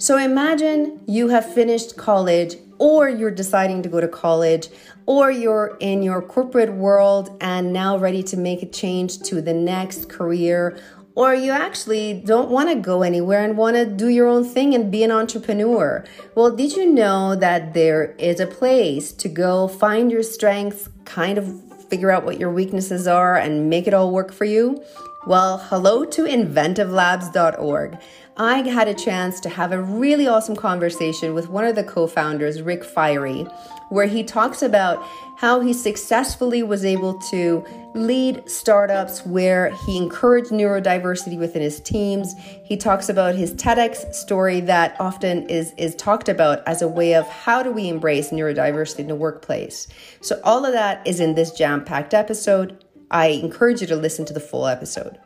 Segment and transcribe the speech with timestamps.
[0.00, 4.68] So imagine you have finished college, or you're deciding to go to college,
[5.06, 9.52] or you're in your corporate world and now ready to make a change to the
[9.52, 10.78] next career,
[11.16, 14.72] or you actually don't want to go anywhere and want to do your own thing
[14.72, 16.04] and be an entrepreneur.
[16.36, 21.38] Well, did you know that there is a place to go find your strengths, kind
[21.38, 24.80] of figure out what your weaknesses are, and make it all work for you?
[25.26, 27.98] Well, hello to inventivelabs.org.
[28.40, 32.06] I had a chance to have a really awesome conversation with one of the co
[32.06, 33.42] founders, Rick Fiery,
[33.88, 35.04] where he talks about
[35.38, 37.64] how he successfully was able to
[37.94, 42.34] lead startups where he encouraged neurodiversity within his teams.
[42.62, 47.16] He talks about his TEDx story that often is, is talked about as a way
[47.16, 49.88] of how do we embrace neurodiversity in the workplace.
[50.20, 52.84] So, all of that is in this jam packed episode.
[53.10, 55.18] I encourage you to listen to the full episode.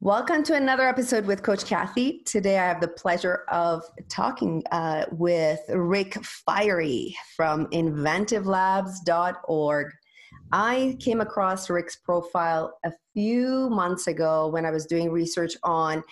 [0.00, 2.22] Welcome to another episode with Coach Kathy.
[2.24, 9.86] Today I have the pleasure of talking uh, with Rick Fiery from inventivelabs.org.
[10.52, 16.04] I came across Rick's profile a few months ago when I was doing research on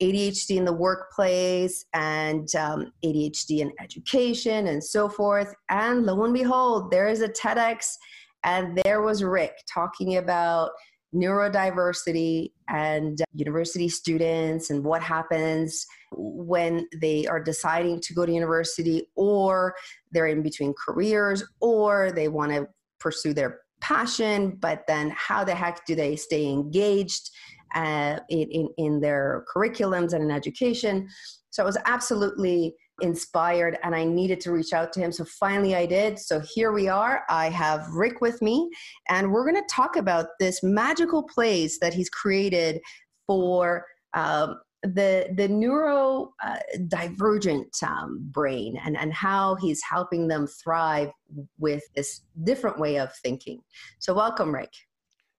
[0.00, 5.54] ADHD in the workplace and um, ADHD in education and so forth.
[5.68, 7.96] And lo and behold, there is a TEDx,
[8.42, 10.70] and there was Rick talking about
[11.14, 19.06] neurodiversity and university students and what happens when they are deciding to go to university
[19.14, 19.74] or
[20.12, 22.66] they're in between careers or they want to
[22.98, 27.30] pursue their passion but then how the heck do they stay engaged
[27.74, 31.08] uh, in, in, in their curriculums and in education?
[31.50, 35.12] So it was absolutely inspired and I needed to reach out to him.
[35.12, 36.18] So finally I did.
[36.18, 37.24] So here we are.
[37.28, 38.70] I have Rick with me
[39.08, 42.80] and we're going to talk about this magical place that he's created
[43.26, 51.10] for um, the the neurodivergent uh, um, brain and and how he's helping them thrive
[51.58, 53.62] with this different way of thinking.
[53.98, 54.74] So welcome, Rick.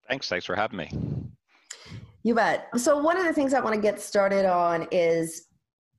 [0.10, 0.28] Thanks.
[0.28, 0.90] Thanks for having me.
[2.24, 2.70] You bet.
[2.80, 5.46] So one of the things I want to get started on is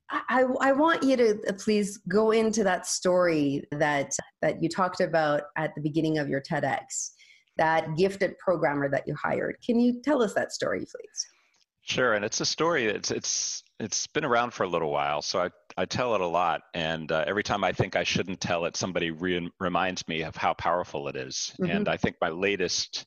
[0.09, 5.01] I, I want you to uh, please go into that story that that you talked
[5.01, 7.11] about at the beginning of your TEDx,
[7.57, 9.57] that gifted programmer that you hired.
[9.65, 11.27] Can you tell us that story, please?
[11.81, 12.85] Sure, and it's a story.
[12.85, 16.27] It's it's it's been around for a little while, so I I tell it a
[16.27, 20.23] lot, and uh, every time I think I shouldn't tell it, somebody re- reminds me
[20.23, 21.53] of how powerful it is.
[21.61, 21.71] Mm-hmm.
[21.71, 23.05] And I think my latest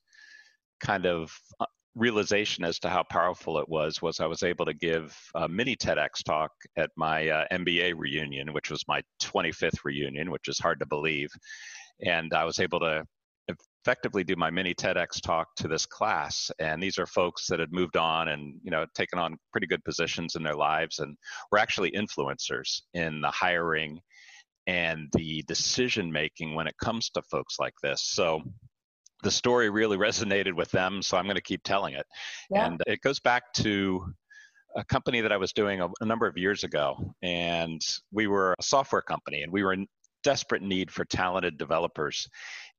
[0.81, 1.67] kind of uh,
[2.01, 5.77] realization as to how powerful it was was I was able to give a mini
[5.77, 10.81] TEDx talk at my uh, MBA reunion, which was my 25th reunion, which is hard
[10.81, 11.29] to believe.
[12.05, 13.05] And I was able to
[13.85, 16.51] effectively do my mini TEDx talk to this class.
[16.59, 19.85] And these are folks that had moved on and, you know, taken on pretty good
[19.85, 21.17] positions in their lives and
[21.53, 24.01] were actually influencers in the hiring
[24.67, 28.03] and the decision making when it comes to folks like this.
[28.03, 28.41] So
[29.23, 32.07] the story really resonated with them, so I'm going to keep telling it.
[32.51, 32.67] Yeah.
[32.67, 34.13] And it goes back to
[34.77, 37.81] a company that I was doing a, a, number of years ago, and
[38.13, 39.87] we were a software company, and we were in
[40.23, 42.29] desperate need for talented developers.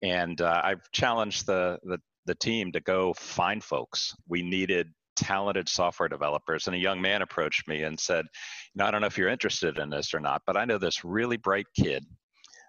[0.01, 4.15] And uh, I've challenged the, the the team to go find folks.
[4.27, 6.67] We needed talented software developers.
[6.67, 8.25] And a young man approached me and said,
[8.73, 10.77] you know, I don't know if you're interested in this or not, but I know
[10.77, 12.05] this really bright kid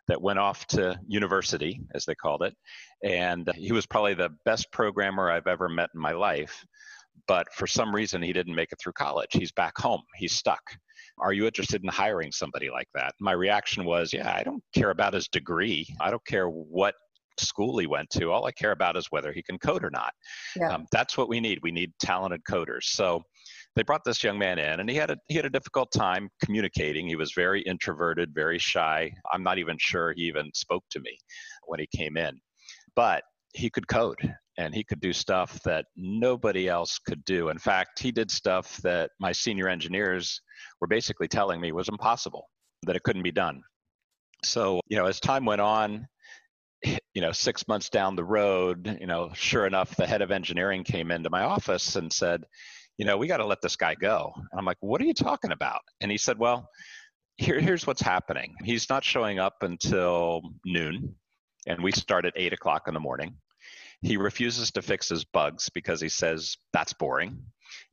[0.09, 2.55] that went off to university, as they called it.
[3.05, 6.65] And he was probably the best programmer I've ever met in my life.
[7.29, 9.31] But for some reason, he didn't make it through college.
[9.33, 10.63] He's back home, he's stuck.
[11.19, 13.15] Are you interested in hiring somebody like that?
[13.21, 15.87] My reaction was, yeah, I don't care about his degree.
[16.01, 16.95] I don't care what
[17.39, 18.31] school he went to.
[18.31, 20.13] All I care about is whether he can code or not.
[20.57, 20.73] Yeah.
[20.73, 21.61] Um, that's what we need.
[21.63, 22.85] We need talented coders.
[22.85, 23.23] So
[23.75, 26.29] they brought this young man in and he had a he had a difficult time
[26.45, 27.07] communicating.
[27.07, 29.13] He was very introverted very shy.
[29.33, 31.17] I'm not even sure he even spoke to me
[31.67, 32.39] when he came in.
[32.95, 33.23] But
[33.55, 34.19] he could code
[34.59, 37.49] and he could do stuff that nobody else could do.
[37.49, 40.41] In fact he did stuff that my senior engineers
[40.81, 42.49] were basically telling me was impossible
[42.85, 43.63] that it couldn't be done.
[44.45, 46.07] So you know as time went on
[47.15, 50.85] you know, six months down the road, you know, sure enough, the head of engineering
[50.85, 52.43] came into my office and said,
[52.99, 54.33] you know, we got to let this guy go.
[54.37, 55.81] And I'm like, what are you talking about?
[56.01, 56.69] And he said, well,
[57.37, 58.55] here, here's what's happening.
[58.65, 61.15] He's not showing up until noon,
[61.67, 63.35] and we start at eight o'clock in the morning.
[64.03, 67.39] He refuses to fix his bugs because he says that's boring.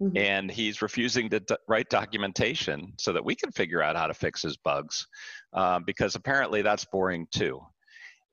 [0.01, 0.17] Mm-hmm.
[0.17, 4.13] And he's refusing to d- write documentation so that we can figure out how to
[4.13, 5.07] fix his bugs
[5.53, 7.61] uh, because apparently that's boring too.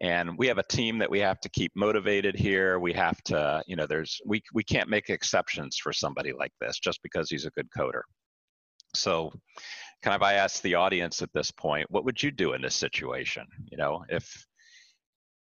[0.01, 2.79] And we have a team that we have to keep motivated here.
[2.79, 6.79] We have to you know there's we we can't make exceptions for somebody like this
[6.79, 8.03] just because he's a good coder.
[8.95, 9.33] So
[10.03, 12.75] kind of i ask the audience at this point what would you do in this
[12.75, 13.47] situation?
[13.71, 14.47] You know if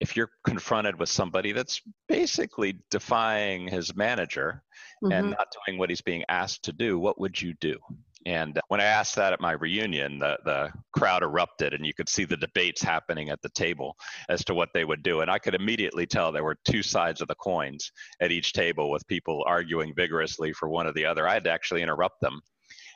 [0.00, 4.62] if you're confronted with somebody that's basically defying his manager
[5.02, 5.12] mm-hmm.
[5.12, 7.78] and not doing what he's being asked to do what would you do
[8.26, 12.08] and when I asked that at my reunion, the, the crowd erupted, and you could
[12.08, 13.96] see the debates happening at the table
[14.28, 15.20] as to what they would do.
[15.20, 18.90] And I could immediately tell there were two sides of the coins at each table
[18.90, 21.28] with people arguing vigorously for one or the other.
[21.28, 22.40] I had to actually interrupt them.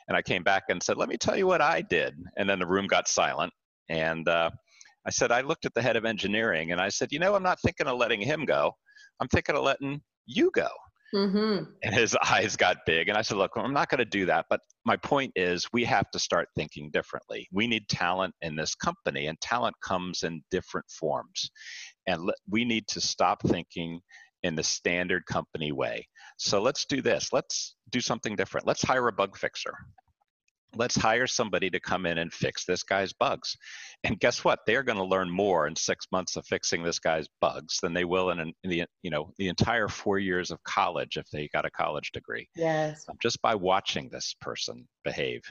[0.09, 2.13] And I came back and said, Let me tell you what I did.
[2.35, 3.53] And then the room got silent.
[3.87, 4.49] And uh,
[5.07, 7.43] I said, I looked at the head of engineering and I said, You know, I'm
[7.43, 8.73] not thinking of letting him go.
[9.21, 10.67] I'm thinking of letting you go.
[11.13, 11.63] Mm-hmm.
[11.83, 13.09] And his eyes got big.
[13.09, 14.45] And I said, Look, I'm not going to do that.
[14.49, 17.47] But my point is, we have to start thinking differently.
[17.51, 21.49] We need talent in this company, and talent comes in different forms.
[22.07, 23.99] And we need to stop thinking
[24.43, 26.07] in the standard company way.
[26.37, 27.29] So let's do this.
[27.31, 28.65] Let's do something different.
[28.65, 29.75] Let's hire a bug fixer
[30.75, 33.57] let's hire somebody to come in and fix this guy's bugs.
[34.03, 34.59] And guess what?
[34.65, 38.05] They're going to learn more in six months of fixing this guy's bugs than they
[38.05, 41.65] will in, in, the you know the entire four years of college if they got
[41.65, 42.47] a college degree.
[42.55, 43.05] Yes.
[43.09, 45.41] Um, just by watching this person behave,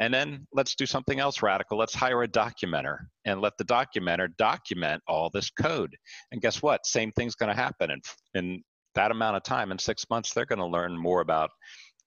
[0.00, 1.78] and then let's do something else radical.
[1.78, 5.96] Let's hire a documenter and let the documenter document all this code.
[6.32, 6.86] And guess what?
[6.86, 8.00] Same thing's going to happen in
[8.34, 8.62] in
[8.94, 10.32] that amount of time in six months.
[10.32, 11.50] They're going to learn more about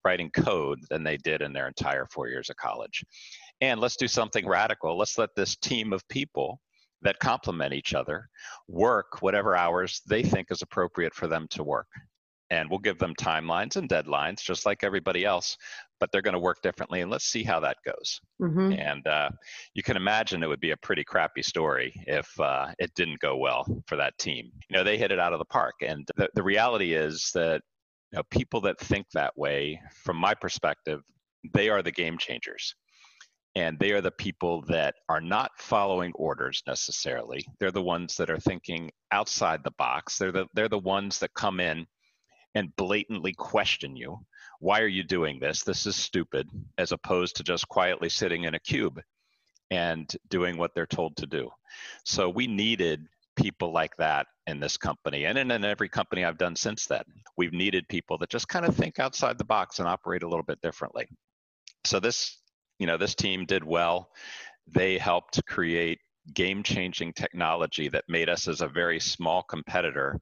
[0.06, 3.04] writing code than they did in their entire four years of college.
[3.62, 4.98] And let's do something radical.
[4.98, 6.60] Let's let this team of people
[7.04, 8.30] that complement each other
[8.68, 11.88] work whatever hours they think is appropriate for them to work.
[12.50, 15.58] And we'll give them timelines and deadlines, just like everybody else,
[16.00, 17.02] but they're going to work differently.
[17.02, 18.20] And let's see how that goes.
[18.40, 18.74] Mm-hmm.
[18.74, 19.30] And uh,
[19.74, 23.38] you can imagine it would be a pretty crappy story if uh, it didn't go
[23.38, 24.52] well for that team.
[24.70, 25.76] You know, they hit it out of the park.
[25.82, 27.62] And the, the reality is that
[28.30, 31.02] people that think that way, from my perspective,
[31.54, 32.76] they are the game changers.
[33.56, 37.46] And they are the people that are not following orders necessarily.
[37.60, 40.18] They're the ones that are thinking outside the box.
[40.18, 41.86] They're the, they're the ones that come in
[42.56, 44.20] and blatantly question you.
[44.60, 45.64] Why are you doing this?
[45.64, 49.00] This is stupid, as opposed to just quietly sitting in a cube
[49.72, 51.50] and doing what they're told to do.
[52.06, 56.38] So we needed people like that in this company and in, in every company I've
[56.38, 57.04] done since then.
[57.38, 60.44] We've needed people that just kind of think outside the box and operate a little
[60.44, 61.08] bit differently.
[61.86, 62.40] So this,
[62.80, 64.10] you know, this team did well.
[64.68, 66.00] They helped create
[66.34, 70.20] game-changing technology that made us as a very small competitor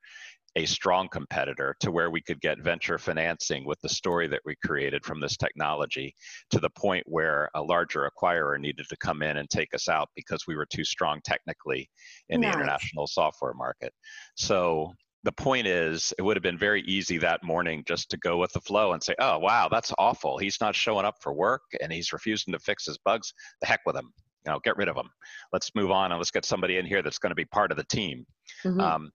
[0.55, 4.55] a strong competitor to where we could get venture financing with the story that we
[4.65, 6.13] created from this technology
[6.49, 10.09] to the point where a larger acquirer needed to come in and take us out
[10.15, 11.89] because we were too strong technically
[12.29, 12.53] in nice.
[12.53, 13.93] the international software market.
[14.35, 14.91] So
[15.23, 18.51] the point is, it would have been very easy that morning just to go with
[18.53, 20.37] the flow and say, oh, wow, that's awful.
[20.37, 23.33] He's not showing up for work and he's refusing to fix his bugs.
[23.61, 24.11] The heck with him.
[24.45, 25.09] You know, get rid of him.
[25.53, 27.77] Let's move on and let's get somebody in here that's going to be part of
[27.77, 28.25] the team.
[28.65, 28.81] Mm-hmm.
[28.81, 29.11] Um,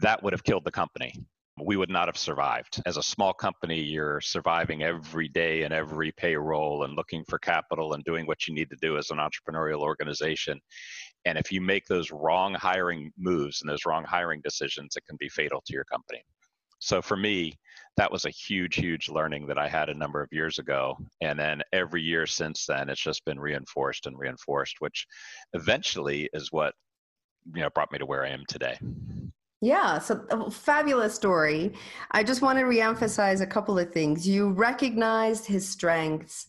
[0.00, 1.12] that would have killed the company.
[1.60, 2.80] We would not have survived.
[2.86, 7.94] As a small company, you're surviving every day and every payroll and looking for capital
[7.94, 10.60] and doing what you need to do as an entrepreneurial organization.
[11.24, 15.16] And if you make those wrong hiring moves and those wrong hiring decisions, it can
[15.18, 16.22] be fatal to your company.
[16.78, 17.58] So for me,
[17.96, 20.96] that was a huge, huge learning that I had a number of years ago.
[21.20, 25.06] And then every year since then, it's just been reinforced and reinforced, which
[25.54, 26.74] eventually is what
[27.54, 28.78] you know brought me to where I am today.
[29.60, 31.72] Yeah, so uh, fabulous story.
[32.12, 34.26] I just want to reemphasize a couple of things.
[34.26, 36.46] You recognized his strengths.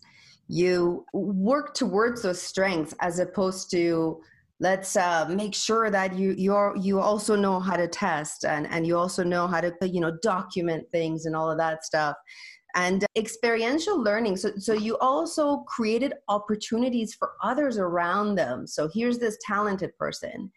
[0.48, 4.22] You work towards those strengths as opposed to
[4.60, 8.86] let's uh, make sure that you you you also know how to test and and
[8.86, 12.16] you also know how to you know document things and all of that stuff
[12.76, 19.18] and experiential learning so so you also created opportunities for others around them so here's
[19.18, 20.52] this talented person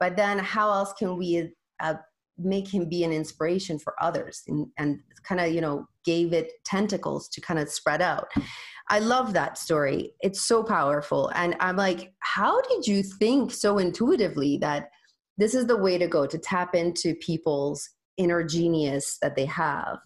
[0.00, 1.94] but then how else can we uh,
[2.38, 6.52] make him be an inspiration for others and, and kind of you know gave it
[6.64, 8.28] tentacles to kind of spread out.
[8.88, 10.12] I love that story.
[10.20, 11.30] It's so powerful.
[11.34, 14.88] And i'm like how did you think so intuitively that
[15.38, 19.98] this is the way to go to tap into people's inner genius that they have?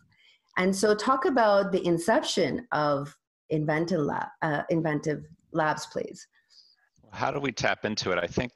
[0.59, 3.15] And so talk about the inception of
[3.51, 6.27] inventive, lab, uh, inventive labs please.
[7.13, 8.19] How do we tap into it?
[8.19, 8.53] I think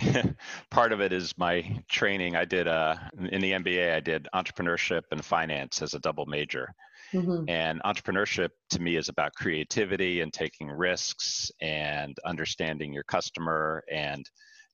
[0.70, 2.36] part of it is my training.
[2.36, 2.96] I did uh,
[3.30, 3.94] in the MBA.
[3.94, 6.72] I did entrepreneurship and finance as a double major.
[7.12, 7.44] Mm-hmm.
[7.48, 14.24] And entrepreneurship to me is about creativity and taking risks and understanding your customer and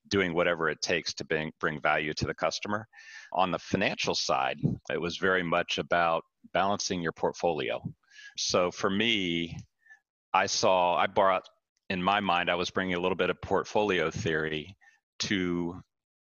[0.09, 2.87] doing whatever it takes to bring, bring value to the customer.
[3.33, 4.59] On the financial side,
[4.91, 7.83] it was very much about balancing your portfolio.
[8.37, 9.57] So for me,
[10.33, 11.49] I saw, I brought,
[11.89, 14.77] in my mind, I was bringing a little bit of portfolio theory
[15.21, 15.81] to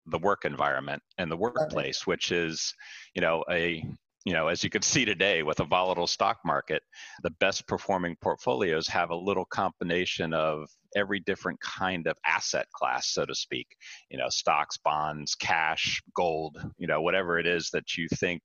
[0.07, 2.73] the work environment and the workplace, which is,
[3.15, 3.83] you know, a
[4.25, 6.81] you know, as you can see today with a volatile stock market,
[7.23, 13.09] the best performing portfolios have a little combination of every different kind of asset class,
[13.09, 13.67] so to speak.
[14.09, 18.41] You know, stocks, bonds, cash, gold, you know, whatever it is that you think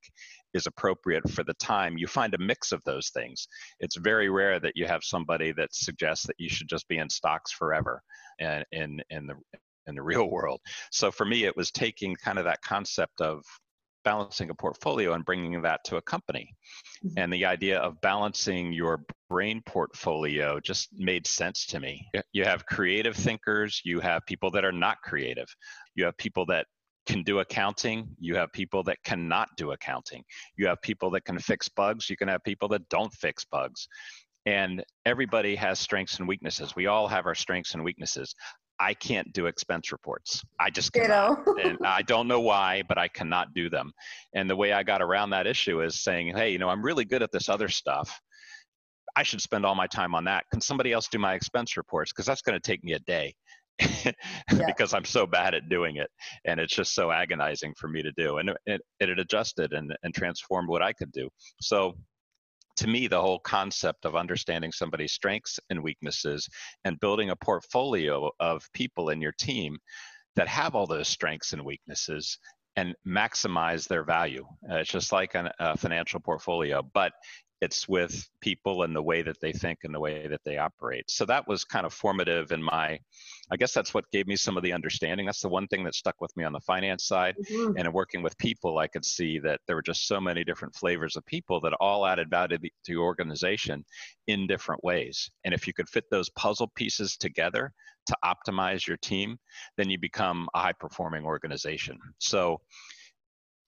[0.55, 3.47] is appropriate for the time, you find a mix of those things.
[3.79, 7.09] It's very rare that you have somebody that suggests that you should just be in
[7.09, 8.03] stocks forever
[8.41, 9.35] and in in the
[9.89, 10.61] in the real world.
[10.91, 13.43] So for me, it was taking kind of that concept of
[14.05, 16.55] balancing a portfolio and bringing that to a company.
[17.05, 17.19] Mm-hmm.
[17.19, 22.09] And the idea of balancing your brain portfolio just made sense to me.
[22.33, 25.49] You have creative thinkers, you have people that are not creative,
[25.95, 26.67] you have people that
[27.07, 30.23] can do accounting, you have people that cannot do accounting,
[30.57, 33.89] you have people that can fix bugs, you can have people that don't fix bugs.
[34.47, 36.75] And everybody has strengths and weaknesses.
[36.75, 38.35] We all have our strengths and weaknesses.
[38.81, 40.43] I can't do expense reports.
[40.61, 41.45] I just cannot.
[41.63, 43.93] and I don't know why, but I cannot do them.
[44.35, 47.05] And the way I got around that issue is saying, hey, you know, I'm really
[47.05, 48.21] good at this other stuff.
[49.17, 50.45] I should spend all my time on that.
[50.53, 52.13] Can somebody else do my expense reports?
[52.13, 53.35] Because that's going to take me a day.
[54.67, 56.11] because I'm so bad at doing it,
[56.45, 58.39] and it's just so agonizing for me to do.
[58.39, 61.29] And it, it, it adjusted and, and transformed what I could do.
[61.61, 61.95] So
[62.79, 66.49] to me, the whole concept of understanding somebody's strengths and weaknesses
[66.85, 69.79] and building a portfolio of people in your team
[70.37, 72.39] that have all those strengths and weaknesses
[72.77, 74.47] and maximize their value.
[74.71, 77.13] Uh, it's just like an, a financial portfolio, but
[77.61, 81.11] it's with people and the way that they think and the way that they operate.
[81.11, 82.99] So that was kind of formative in my,
[83.51, 85.27] I guess that's what gave me some of the understanding.
[85.27, 87.35] That's the one thing that stuck with me on the finance side.
[87.51, 87.77] Mm-hmm.
[87.77, 90.75] And in working with people, I could see that there were just so many different
[90.77, 93.85] flavors of people that all added value to the organization
[94.29, 95.29] in different ways.
[95.45, 97.73] And if you could fit those puzzle pieces together
[98.07, 99.37] to optimize your team,
[99.77, 101.99] then you become a high performing organization.
[102.19, 102.61] So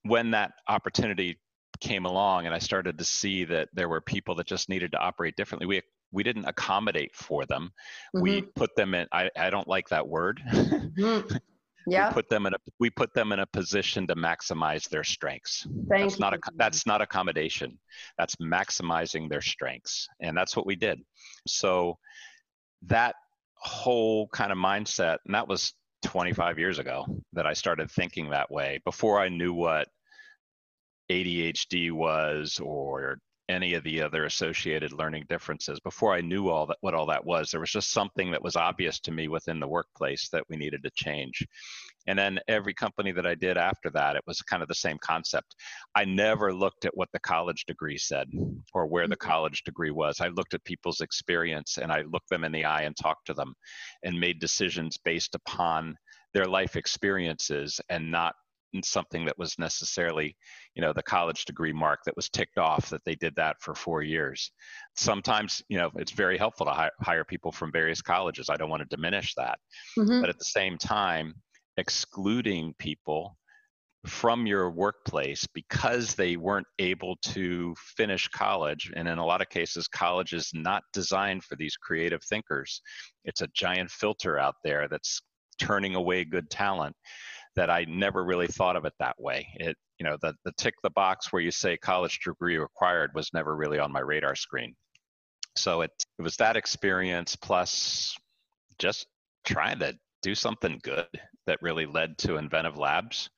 [0.05, 1.39] when that opportunity
[1.81, 4.99] came along and I started to see that there were people that just needed to
[4.99, 5.67] operate differently.
[5.67, 5.83] We
[6.13, 7.73] we didn't accommodate for them.
[8.15, 8.23] Mm-hmm.
[8.23, 10.41] We put them in I, I don't like that word.
[10.51, 11.37] mm-hmm.
[11.87, 12.09] Yeah.
[12.09, 15.67] We put them in a we put them in a position to maximize their strengths.
[15.89, 16.21] Thank that's you.
[16.21, 17.79] not a that's not accommodation.
[18.19, 20.07] That's maximizing their strengths.
[20.21, 21.01] And that's what we did.
[21.47, 21.99] So
[22.83, 23.17] that
[23.55, 28.51] whole kind of mindset, and that was 25 years ago that I started thinking that
[28.51, 29.89] way before I knew what
[31.11, 33.19] ADHD was or
[33.51, 37.25] any of the other associated learning differences before i knew all that what all that
[37.25, 40.57] was there was just something that was obvious to me within the workplace that we
[40.57, 41.47] needed to change.
[42.07, 44.99] And then every company that i did after that it was kind of the same
[45.03, 45.55] concept.
[45.95, 48.29] I never looked at what the college degree said
[48.73, 49.31] or where the mm-hmm.
[49.31, 50.21] college degree was.
[50.21, 53.35] I looked at people's experience and i looked them in the eye and talked to
[53.35, 53.55] them
[54.05, 55.97] and made decisions based upon
[56.33, 58.35] their life experiences and not
[58.83, 60.37] something that was necessarily
[60.75, 63.75] you know the college degree mark that was ticked off that they did that for
[63.75, 64.53] four years
[64.97, 68.71] sometimes you know it's very helpful to hi- hire people from various colleges i don't
[68.71, 69.59] want to diminish that
[69.99, 70.21] mm-hmm.
[70.21, 71.35] but at the same time
[71.77, 73.37] excluding people
[74.07, 78.91] from your workplace because they weren't able to finish college.
[78.97, 82.81] And in a lot of cases, college is not designed for these creative thinkers.
[83.25, 85.21] It's a giant filter out there that's
[85.59, 86.97] turning away good talent
[87.57, 89.49] that I never really thought of it that way.
[89.57, 93.31] It, you know, the, the tick the box where you say college degree required was
[93.35, 94.75] never really on my radar screen.
[95.57, 98.17] So it, it was that experience plus
[98.79, 99.07] just
[99.45, 101.09] trying to do something good
[101.47, 103.31] that really led to Inventive Labs.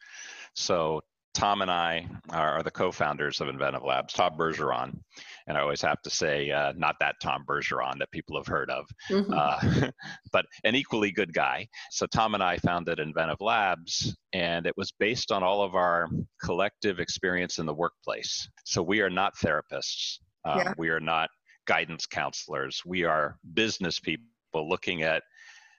[0.54, 1.00] So
[1.35, 4.12] Tom and I are, the co-founders of Inventive Labs.
[4.12, 4.99] Tom Bergeron,
[5.47, 8.71] and I always have to say, uh, not that Tom Bergeron that people have heard
[8.71, 9.33] of, mm-hmm.
[9.35, 9.91] uh,
[10.33, 11.69] but an equally good guy.
[11.91, 16.09] So Tom and I founded Inventive Labs, and it was based on all of our
[16.43, 18.49] collective experience in the workplace.
[18.65, 20.19] So we are not therapists.
[20.45, 20.75] Um, yeah.
[20.77, 21.31] We are not
[21.67, 22.83] guidance counselors.
[22.85, 24.25] We are business people
[24.55, 25.23] looking at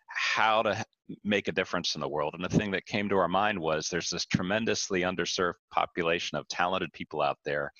[0.08, 0.84] how to
[1.24, 2.34] make a difference in the world.
[2.34, 6.48] And the thing that came to our mind was there's this tremendously underserved population of
[6.48, 7.72] talented people out there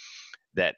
[0.56, 0.76] that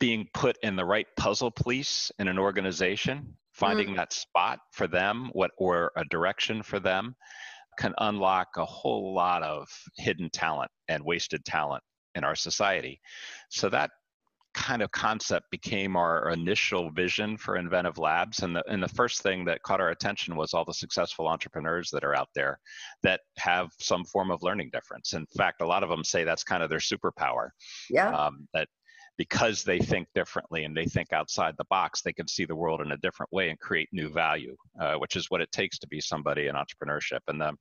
[0.00, 3.96] being put in the right puzzle piece in an organization, finding mm.
[3.96, 7.14] that spot for them, what or a direction for them,
[7.78, 11.82] can unlock a whole lot of hidden talent and wasted talent
[12.14, 13.00] in our society.
[13.50, 13.90] So that
[14.54, 19.22] kind of concept became our initial vision for inventive labs and the, and the first
[19.22, 22.58] thing that caught our attention was all the successful entrepreneurs that are out there
[23.02, 26.44] that have some form of learning difference in fact a lot of them say that's
[26.44, 27.48] kind of their superpower
[27.90, 28.68] yeah um, that
[29.16, 32.80] because they think differently and they think outside the box, they can see the world
[32.80, 35.86] in a different way and create new value, uh, which is what it takes to
[35.86, 37.20] be somebody in entrepreneurship.
[37.28, 37.52] And the,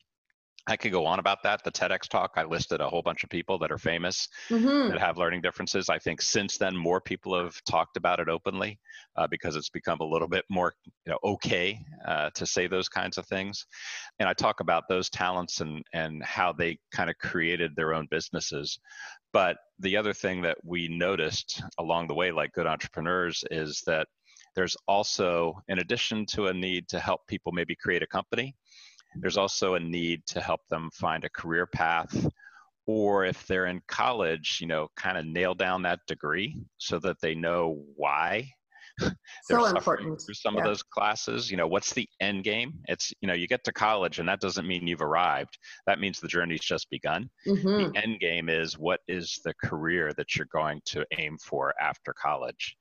[0.68, 1.62] I could go on about that.
[1.64, 4.90] The TEDx talk, I listed a whole bunch of people that are famous mm-hmm.
[4.90, 5.90] that have learning differences.
[5.90, 8.80] I think since then, more people have talked about it openly
[9.18, 10.74] uh, because it's become a little bit more
[11.06, 13.66] you know, okay uh, to say those kinds of things.
[14.20, 18.08] And I talk about those talents and, and how they kind of created their own
[18.10, 18.80] businesses.
[19.34, 24.08] But the other thing that we noticed along the way, like good entrepreneurs, is that
[24.56, 28.56] there's also, in addition to a need to help people maybe create a company,
[29.16, 32.28] there's also a need to help them find a career path
[32.86, 37.16] or if they're in college, you know, kind of nail down that degree so that
[37.22, 38.50] they know why
[39.44, 40.62] so important through some yeah.
[40.62, 41.50] of those classes.
[41.50, 42.74] You know, what's the end game?
[42.86, 45.58] It's you know, you get to college, and that doesn't mean you've arrived.
[45.88, 47.30] That means the journey's just begun.
[47.48, 47.94] Mm-hmm.
[47.94, 52.14] The end game is what is the career that you're going to aim for after
[52.14, 52.76] college.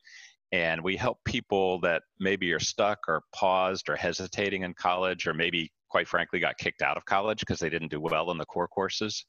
[0.53, 5.33] And we help people that maybe are stuck or paused or hesitating in college, or
[5.33, 8.47] maybe quite frankly got kicked out of college because they didn't do well in the
[8.47, 9.27] core courses.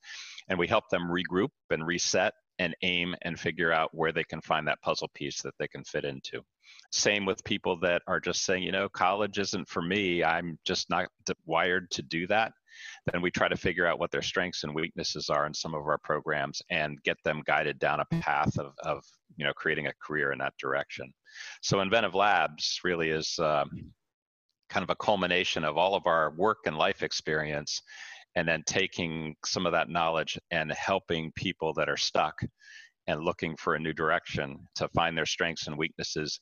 [0.48, 4.40] And we help them regroup and reset and aim and figure out where they can
[4.40, 6.42] find that puzzle piece that they can fit into.
[6.94, 10.24] Same with people that are just saying, you know, college isn't for me.
[10.24, 11.08] I'm just not
[11.46, 12.54] wired to do that.
[13.12, 15.86] Then we try to figure out what their strengths and weaknesses are in some of
[15.86, 19.04] our programs and get them guided down a path of, of
[19.36, 21.14] you know, creating a career in that direction.
[21.62, 23.92] So Inventive Labs really is um,
[24.74, 27.82] kind of a culmination of all of our work and life experience
[28.36, 32.42] and then taking some of that knowledge and helping people that are stuck
[33.06, 36.40] and looking for a new direction to find their strengths and weaknesses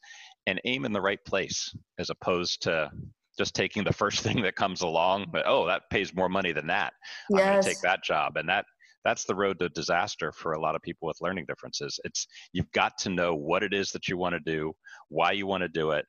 [0.47, 2.89] and aim in the right place as opposed to
[3.38, 6.67] just taking the first thing that comes along but oh that pays more money than
[6.67, 6.93] that.
[7.29, 8.38] I'm going to take that job.
[8.38, 8.65] And that
[9.03, 12.00] that's the road to disaster for a lot of people with learning differences.
[12.03, 14.72] It's you've got to know what it is that you want to do
[15.09, 16.05] why you want to do it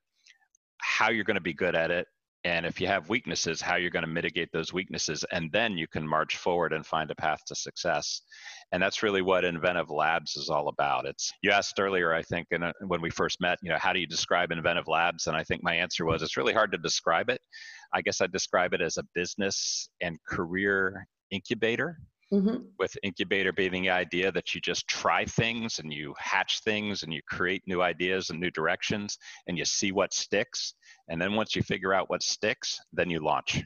[0.82, 2.06] how you're going to be good at it
[2.44, 5.86] and if you have weaknesses how you're going to mitigate those weaknesses and then you
[5.86, 8.22] can march forward and find a path to success.
[8.72, 11.06] And that's really what inventive labs is all about.
[11.06, 12.48] It's you asked earlier i think
[12.86, 15.26] when we first met you know how do you describe inventive labs?
[15.26, 17.40] And i think my answer was it's really hard to describe it.
[17.94, 21.98] I guess i describe it as a business and career incubator
[22.32, 22.64] Mm-hmm.
[22.78, 27.12] with incubator being the idea that you just try things and you hatch things and
[27.12, 29.18] you create new ideas and new directions
[29.48, 30.72] and you see what sticks
[31.10, 33.62] and then once you figure out what sticks then you launch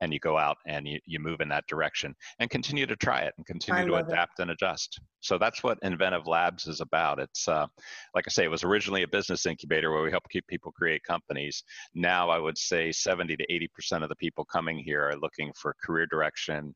[0.00, 3.20] and you go out and you, you move in that direction and continue to try
[3.20, 4.42] it and continue to adapt it.
[4.42, 7.66] and adjust so that's what inventive labs is about it's uh,
[8.16, 11.02] like i say it was originally a business incubator where we help keep people create
[11.04, 11.62] companies
[11.94, 15.52] now i would say 70 to 80 percent of the people coming here are looking
[15.54, 16.74] for career direction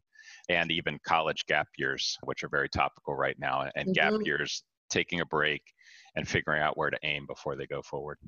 [0.48, 3.92] and even college gap years, which are very topical right now, and mm-hmm.
[3.92, 5.62] gap years taking a break
[6.16, 8.18] and figuring out where to aim before they go forward.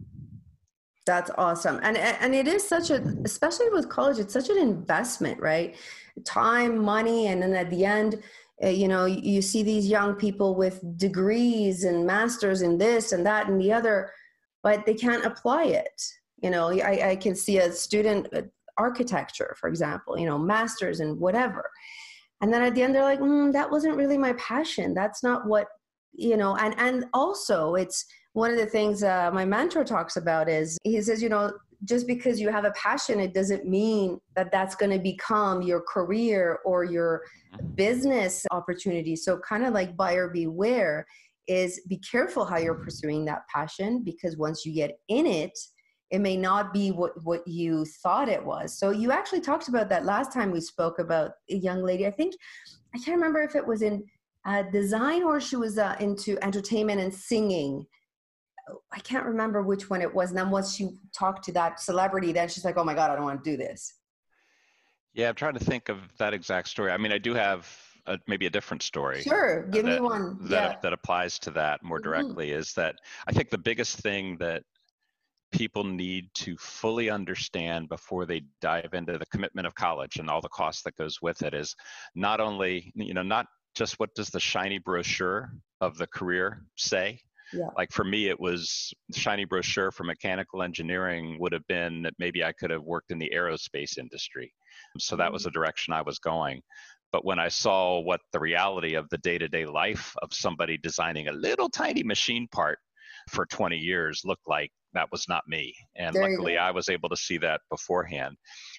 [1.06, 1.80] That's awesome.
[1.82, 5.76] And and it is such a especially with college it's such an investment, right?
[6.24, 8.22] Time, money and then at the end
[8.62, 13.26] uh, you know you see these young people with degrees and masters in this and
[13.26, 14.12] that and the other
[14.62, 16.02] but they can't apply it
[16.40, 18.28] you know i, I can see a student
[18.78, 21.68] architecture for example you know masters and whatever
[22.40, 24.94] and then at the end they're like mm, that wasn't really my passion.
[24.94, 25.68] That's not what
[26.12, 30.48] you know and and also it's one of the things uh, my mentor talks about
[30.48, 31.52] is he says you know
[31.84, 35.82] just because you have a passion it doesn't mean that that's going to become your
[35.82, 37.22] career or your
[37.74, 39.16] business opportunity.
[39.16, 41.06] So kind of like buyer beware
[41.46, 45.58] is be careful how you're pursuing that passion because once you get in it
[46.14, 48.78] it may not be what, what you thought it was.
[48.78, 52.06] So you actually talked about that last time we spoke about a young lady.
[52.06, 52.36] I think
[52.94, 54.04] I can't remember if it was in
[54.46, 57.84] uh, design or she was uh, into entertainment and singing.
[58.92, 60.30] I can't remember which one it was.
[60.30, 63.16] And then once she talked to that celebrity, then she's like, "Oh my god, I
[63.16, 63.94] don't want to do this."
[65.14, 66.92] Yeah, I'm trying to think of that exact story.
[66.92, 67.68] I mean, I do have
[68.06, 69.22] a, maybe a different story.
[69.22, 70.38] Sure, give that, me one.
[70.42, 70.76] That yeah.
[70.80, 72.04] that applies to that more mm-hmm.
[72.04, 72.60] directly mm-hmm.
[72.60, 72.94] is that
[73.26, 74.62] I think the biggest thing that
[75.54, 80.40] people need to fully understand before they dive into the commitment of college and all
[80.40, 81.76] the costs that goes with it is
[82.16, 87.20] not only you know not just what does the shiny brochure of the career say
[87.52, 87.68] yeah.
[87.76, 92.42] like for me it was shiny brochure for mechanical engineering would have been that maybe
[92.42, 94.52] i could have worked in the aerospace industry
[94.98, 95.50] so that was mm-hmm.
[95.50, 96.60] the direction i was going
[97.12, 101.32] but when i saw what the reality of the day-to-day life of somebody designing a
[101.32, 102.80] little tiny machine part
[103.30, 105.74] for 20 years looked like that was not me.
[105.96, 106.58] And There luckily.
[106.58, 108.36] I was able to see that beforehand.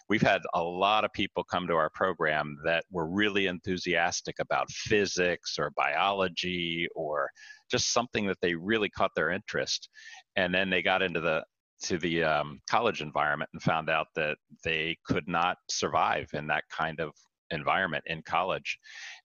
[0.09, 4.69] We've had a lot of people come to our program that were really enthusiastic about
[4.69, 7.29] physics or biology or
[7.69, 9.89] just something that they really caught their interest.
[10.35, 11.43] And then they got into the
[11.83, 16.63] to the um, college environment and found out that they could not survive in that
[16.71, 17.11] kind of
[17.51, 18.77] environment in college.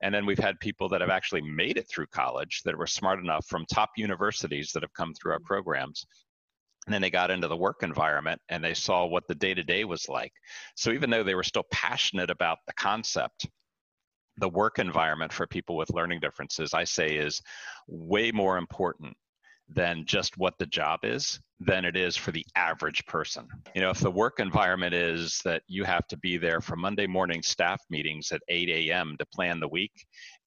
[0.03, 3.19] And then we've had people that have actually made it through college that were smart
[3.21, 6.07] enough from top universities that have come through our programs.
[6.91, 9.63] And then they got into the work environment and they saw what the day to
[9.63, 10.33] day was like.
[10.75, 13.47] So even though they were still passionate about the concept,
[14.39, 17.41] the work environment for people with learning differences, I say, is
[17.87, 19.17] way more important
[19.69, 23.47] than just what the job is than it is for the average person.
[23.73, 27.07] You know, if the work environment is that you have to be there for Monday
[27.07, 29.15] morning staff meetings at 8 a.m.
[29.21, 29.93] to plan the week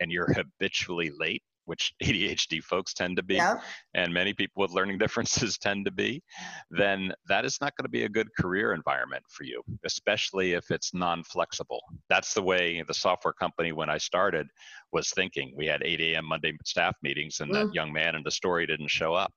[0.02, 3.62] and you're habitually late, which ADHD folks tend to be, Yeah.
[3.94, 6.22] and many people with learning differences tend to be,
[6.72, 10.72] then that is not going to be a good career environment for you, especially if
[10.72, 11.82] it's non flexible.
[12.10, 14.48] That's the way the software company, when I started,
[14.92, 15.54] was thinking.
[15.56, 16.26] We had 8 a.m.
[16.26, 17.74] Monday staff meetings, and that Mm.
[17.74, 19.32] young man in the story didn't show up.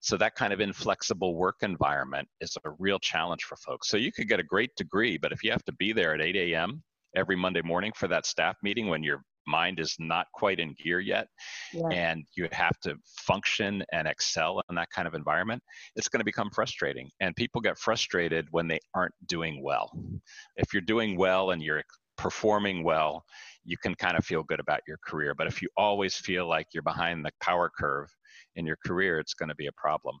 [0.00, 3.88] So, that kind of inflexible work environment is a real challenge for folks.
[3.88, 6.20] So, you could get a great degree, but if you have to be there at
[6.20, 6.82] 8 a.m.
[7.16, 11.00] every Monday morning for that staff meeting when your mind is not quite in gear
[11.00, 11.28] yet,
[11.72, 11.88] Yeah.
[11.90, 15.62] and you have to function and excel in that kind of environment,
[15.96, 17.10] it's going to become frustrating.
[17.20, 19.90] And people get frustrated when they aren't doing well.
[20.56, 21.82] If you're doing well and you're
[22.16, 23.24] performing well,
[23.64, 25.34] you can kind of feel good about your career.
[25.34, 28.08] But if you always feel like you're behind the power curve
[28.56, 30.18] in your career, it's going to be a problem.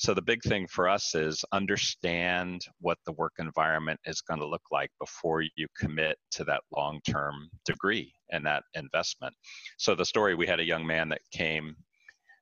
[0.00, 4.46] So the big thing for us is understand what the work environment is going to
[4.46, 9.34] look like before you commit to that long-term degree and that investment.
[9.76, 11.76] So the story we had a young man that came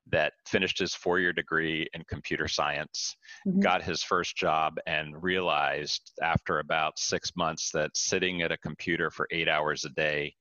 [0.06, 3.60] that finished his four-year degree in computer science, Mhm.
[3.60, 9.10] got his first job and realized after about 6 months that sitting at a computer
[9.10, 10.32] for 8 hours a day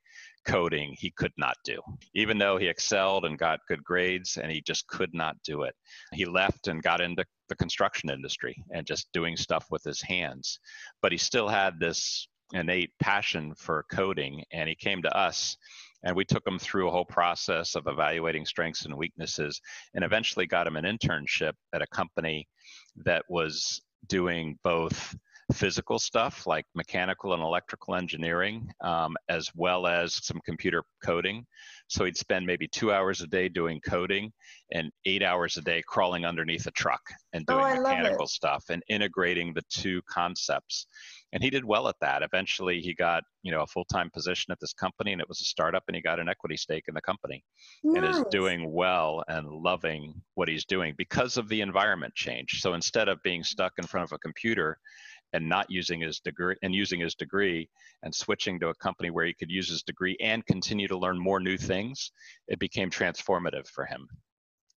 [0.48, 1.80] coding he could not do.
[2.16, 5.76] Even though he excelled and got good grades and he just could not do it.
[6.14, 10.60] He left and got into the construction industry and just doing stuff with his hands.
[11.02, 15.58] But he still had this innate passion for coding and he came to us
[16.04, 19.60] and we took him through a whole process of evaluating strengths and weaknesses
[19.94, 22.48] and eventually got him an internship at a company
[23.04, 25.16] that was doing both
[25.54, 31.46] physical stuff like mechanical and electrical engineering, um, as well as some computer coding.
[31.88, 34.34] So he'd spend maybe two hours a day doing coding
[34.74, 37.82] and eight hours a day crawling underneath a truck and Oh, doing it.
[37.82, 40.86] mechanical stuff and integrating the two concepts.
[41.32, 42.24] And he did well at that.
[42.24, 45.46] Eventually, he got you know a full-time position at this company, and it was a
[45.46, 47.44] startup, and he got an equity stake in the company
[47.84, 52.62] and is doing well and loving what he's doing because of the environment change.
[52.62, 54.78] So instead of being stuck in front of a computer
[55.34, 57.70] and not using his degree and using his degree
[58.04, 61.20] and switching to a company where he could use his degree and continue to learn
[61.20, 62.12] more new things,
[62.48, 64.08] it became transformative for him.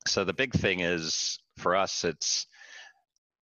[0.07, 2.47] So the big thing is for us, it's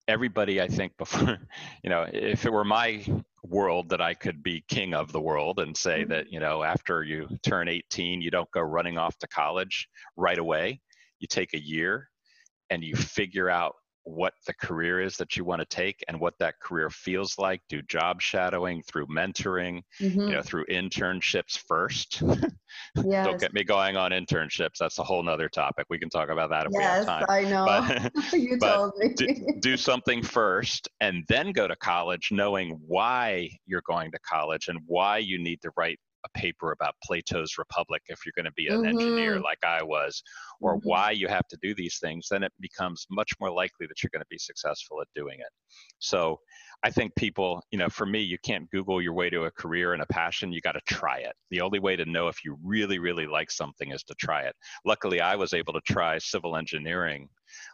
[0.07, 1.37] everybody, I think, before,
[1.83, 3.05] you know, if it were my
[3.43, 6.09] world that I could be king of the world and say Mhm.
[6.09, 10.37] that, you know, after you turn 18, you don't go running off to college right
[10.37, 10.81] away.
[11.19, 12.09] You take a year
[12.69, 16.33] and you figure out what the career is that you want to take and what
[16.39, 20.29] that career feels like do job shadowing through mentoring Mhm.
[20.29, 22.21] you know through internships first
[22.95, 23.25] Yes.
[23.25, 26.49] don't get me going on internships that's a whole nother topic we can talk about
[26.49, 27.65] that if we yes, have time I know.
[27.65, 29.09] but you but told me.
[29.15, 29.27] do,
[29.59, 34.79] do something first and then go to college knowing why you're going to college and
[34.85, 38.67] why you need to write a paper about Plato's Republic if you're going to be
[38.67, 39.43] an engineer Mhm.
[39.43, 40.21] like I was,
[40.61, 40.81] or Mhm.
[40.83, 44.09] why you have to do these things, then it becomes much more likely that you're
[44.11, 45.49] going to be successful at doing it.
[45.99, 46.39] So
[46.83, 49.93] I think people, you know, for me, you can't Google your way to a career
[49.93, 50.51] and a passion.
[50.53, 51.33] You got to try it.
[51.49, 54.55] The only way to know if you really, really like something is to try it.
[54.85, 57.29] Luckily, I was able to try civil engineering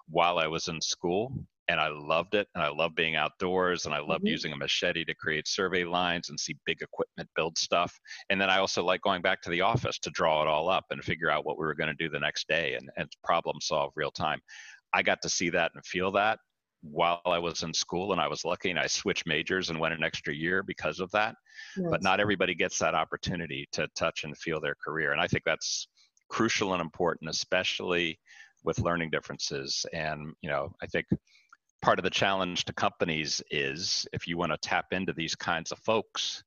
[0.08, 1.31] while I was in school.
[1.67, 2.47] And I loved it.
[2.56, 3.86] And I love being outdoors.
[3.86, 4.28] And I love Mhm.
[4.28, 7.97] using a machete to create survey lines and see big equipment build stuff.
[8.30, 10.86] And then I also like going back to the office to draw it all up
[10.91, 13.60] and figure out what we were going to do the next day and, and problem
[13.62, 14.39] solve real time.
[14.93, 16.39] I got to see that and feel that
[16.82, 18.12] while I was in school.
[18.12, 21.10] And I was lucky and I switched majors and went an extra year because of
[21.12, 21.36] that
[21.89, 25.43] but not everybody gets that opportunity to touch and feel their career and i think
[25.45, 25.88] that's
[26.30, 28.19] crucial and important especially
[28.63, 31.06] with learning differences and you know i think
[31.86, 35.71] part of the challenge to companies is if you want to tap into these kinds
[35.71, 36.43] of folks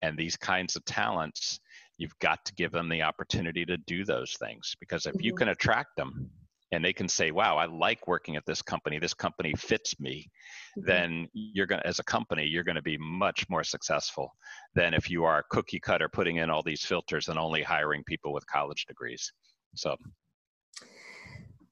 [0.00, 1.60] and these kinds of talents
[1.98, 5.36] you've got to give them the opportunity to do those things because if you Mhm.
[5.36, 6.30] can attract them
[6.72, 10.30] and they can say wow i like working at this company this company fits me
[10.78, 10.86] mm-hmm.
[10.88, 14.34] then you're going to as a company you're going to be much more successful
[14.74, 18.32] than if you are cookie cutter putting in all these filters and only hiring people
[18.32, 19.30] with college degrees
[19.74, 19.94] so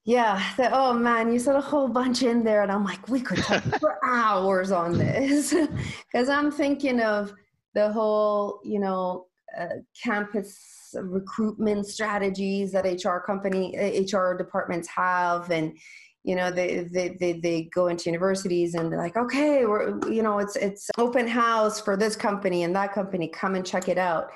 [0.06, 3.20] yeah the, oh man you said a whole bunch in there and i'm like we
[3.20, 5.52] could talk for hours on this.
[6.10, 7.34] Because i'm thinking of
[7.74, 9.26] the whole you know
[9.58, 9.66] uh,
[10.02, 13.76] campus recruitment strategies that hr company
[14.10, 15.76] hr departments have and
[16.22, 20.22] you know they, they they they go into universities and they're like okay we're you
[20.22, 23.98] know it's it's open house for this company and that company come and check it
[23.98, 24.30] out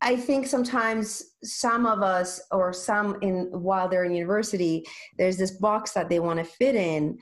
[0.00, 4.84] I think sometimes some of us or some in while they're in university,
[5.18, 7.18] there's this box that they want to fit in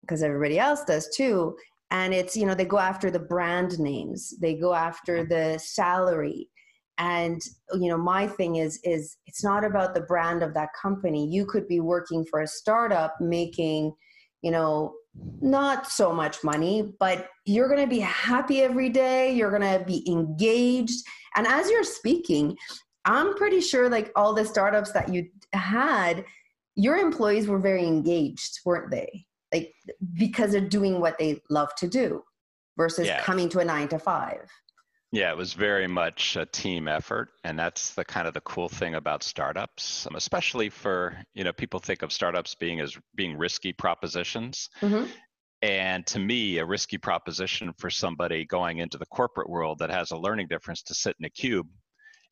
[0.00, 1.54] because everybody else does too.
[1.90, 6.48] And it's, you know, they go after the brand names, they go after the salary.
[6.98, 7.40] And
[7.74, 11.26] you know, my thing is is it's not about the brand of that company.
[11.26, 13.94] You could be working for a startup making,
[14.42, 14.94] you know,
[15.40, 19.34] not so much money, but you're going to be happy every day.
[19.34, 21.04] You're going to be engaged.
[21.36, 22.56] And as you're speaking,
[23.04, 26.24] I'm pretty sure like all the startups that you had,
[26.74, 29.26] your employees were very engaged, weren't they?
[29.52, 29.74] Like
[30.14, 32.22] because they're doing what they love to do
[32.76, 33.20] versus yeah.
[33.22, 34.48] coming to a nine to five.
[35.12, 38.70] Yeah, it was very much a team effort, and that's the kind of the cool
[38.70, 43.36] thing about startups, um, especially for you know people think of startups being as being
[43.36, 44.70] risky propositions.
[44.80, 45.04] Mm-hmm.
[45.60, 50.10] And to me, a risky proposition for somebody going into the corporate world that has
[50.10, 51.68] a learning difference to sit in a cube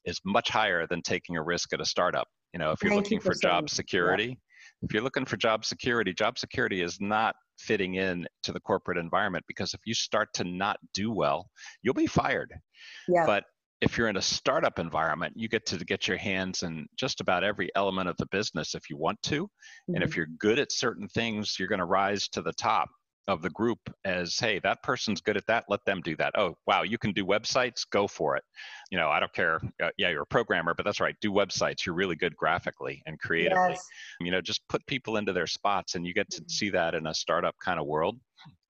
[0.07, 2.27] is much higher than taking a risk at a startup.
[2.55, 4.39] You know, if you're looking for job security.
[4.83, 8.99] If you're looking for job security, job security is not fitting in to the corporate
[8.99, 11.49] environment because if you start to not do well,
[11.83, 12.53] you'll be fired.
[13.09, 13.27] Yeah.
[13.27, 13.45] But
[13.81, 17.45] if you're in a startup environment, you get to get your hands in just about
[17.45, 19.45] every element of the business if you want to.
[19.45, 19.95] Mm-hmm.
[19.95, 20.19] And if mm-hmm.
[20.19, 22.89] you're good at certain things, you're going to rise to the top
[23.29, 26.55] of the group as hey that person's good at that let them do that oh
[26.67, 28.43] wow you can do websites go for it
[28.91, 31.87] you know i don't care uh, yeah you're a programmer but that's right do websites
[31.87, 33.87] you're really good graphically and creatively yes.
[34.21, 36.49] you know just put people into their spots and you get to mm-hmm.
[36.49, 38.19] see that in a startup kind of world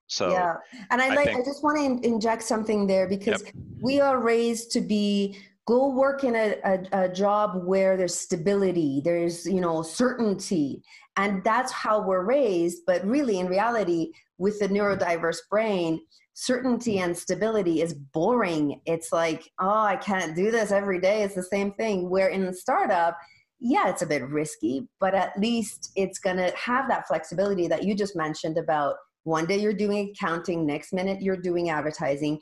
[0.09, 0.55] so yeah
[0.91, 3.55] and i, I like think, i just want to in- inject something there because yep.
[3.81, 5.39] we are raised to be
[5.71, 10.83] go work in a, a, a, job where there's stability there's you know certainty.
[11.17, 12.83] And that's how we're raised.
[12.87, 16.01] But really in reality with the neurodiverse brain
[16.35, 18.81] certainty and stability is boring.
[18.85, 21.23] It's like oh i can't do this every day.
[21.23, 22.11] It's the same thing.
[22.11, 23.17] Where in the startup
[23.63, 27.85] yeah it's a bit risky but at least it's going to have that flexibility that
[27.85, 32.41] you just mentioned about one day you're doing accounting next minute you're doing advertising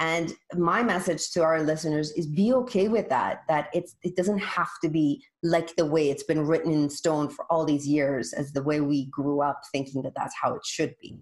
[0.00, 4.38] and my message to our listeners is be okay with that that it's it doesn't
[4.38, 8.32] have to be like the way it's been written in stone for all these years
[8.32, 11.18] as the way we grew up thinking that that's how it should be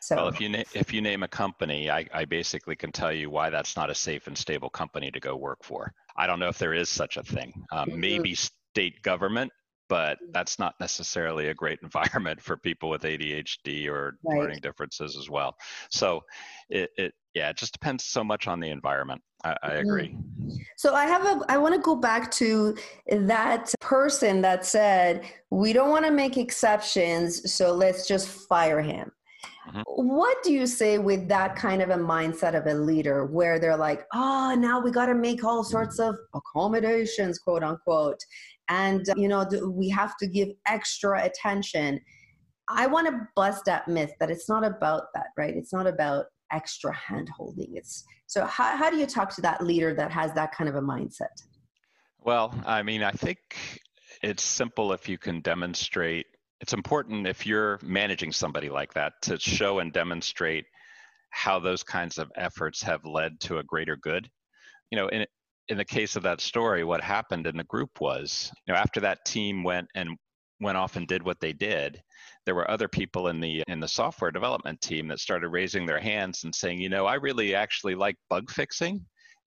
[0.00, 3.12] so well, if you na- if you name a company, I, I basically can tell
[3.12, 5.92] you why that's not a safe and stable company to go work for.
[6.16, 7.52] I don't know if there is such a thing.
[7.72, 8.00] Um, mm-hmm.
[8.00, 9.52] Maybe state government
[9.88, 14.38] but that's not necessarily a great environment for people with ADHD or right.
[14.40, 15.56] learning differences as well.
[15.90, 16.22] So
[16.68, 19.22] it, it, yeah, it just depends so much on the environment.
[19.44, 19.78] I, I mm-hmm.
[19.78, 20.16] agree.
[20.76, 22.76] So I have a, I want to go back to
[23.10, 29.10] that person that said, we don't want to make exceptions, so let's just fire him.
[29.68, 29.82] Mm-hmm.
[29.86, 33.76] What do you say with that kind of a mindset of a leader where they're
[33.76, 38.20] like, oh, now we got to make all sorts of accommodations, quote unquote,
[38.68, 42.00] and you know we have to give extra attention
[42.68, 46.26] i want to bust that myth that it's not about that right it's not about
[46.52, 47.76] extra hand holding.
[47.76, 50.76] It's so how, how do you talk to that leader that has that kind of
[50.76, 51.42] a mindset?
[52.20, 53.38] Well i mean i think
[54.22, 56.26] it's simple if you can demonstrate
[56.60, 60.66] it's important if you're managing somebody like that to show and demonstrate
[61.30, 64.28] how those kinds of efforts have led to a greater good.
[64.90, 65.26] You know in,
[65.68, 69.00] in the case of that story, what happened in the group was, you know, after
[69.00, 70.16] that team went and
[70.60, 72.02] went off and did what they did,
[72.48, 76.00] there were other people in the in the software development team that started raising their
[76.00, 79.04] hands and saying, you know, I really actually like bug fixing.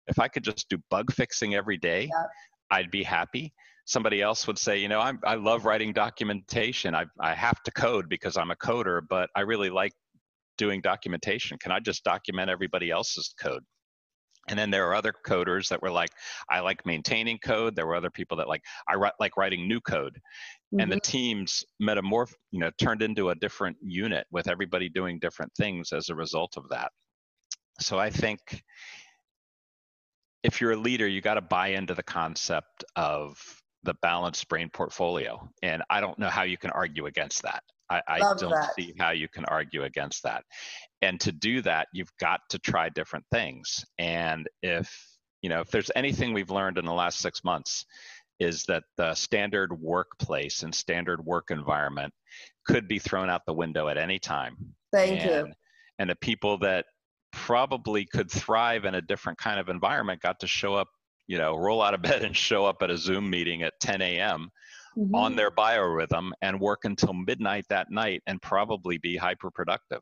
[0.06, 2.24] If I could just do bug fixing every day, yeah.
[2.70, 3.52] I'd be happy.
[3.84, 6.94] Somebody else would say, you know, I'm, I love writing documentation.
[6.94, 9.92] I, I have to code because I'm a coder, but I really like
[10.56, 11.58] doing documentation.
[11.58, 13.62] Can I just document everybody else's code?
[14.48, 16.10] And then there are other coders that were like,
[16.48, 17.74] I like maintaining code.
[17.74, 20.18] There were other people that like, I like writing new code.
[20.72, 20.80] Mm-hmm.
[20.80, 21.10] And the mm-hmm.
[21.10, 26.08] teams metamorph, you know, turned into a different unit with everybody doing different things as
[26.08, 26.90] a result of that.
[27.80, 28.40] So I think
[30.42, 33.38] if you're a leader, you got to buy into the concept of
[33.82, 35.48] the balanced brain portfolio.
[35.62, 37.62] And I don't know how you can argue against that.
[37.88, 38.74] I, I don't that.
[38.76, 40.42] see how you can argue against that.
[41.02, 43.84] And to do that, you've got to try different things.
[43.98, 44.92] And if
[45.42, 47.86] you know, if there's anything we've learned in the last six months,
[48.38, 52.12] is that the standard workplace and standard work environment
[52.66, 54.56] could be thrown out the window at any time.
[54.92, 55.54] Thank and, you.
[55.98, 56.86] And the people that
[57.32, 60.88] probably could thrive in a different kind of environment got to show up,
[61.26, 64.02] you know, roll out of bed and show up at a Zoom meeting at 10
[64.02, 64.50] a.m.
[64.98, 65.14] Mm-hmm.
[65.14, 70.00] on their biorhythm and work until midnight that night and probably be hyper productive